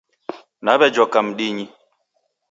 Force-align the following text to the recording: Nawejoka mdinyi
Nawejoka 0.63 1.17
mdinyi 1.27 1.65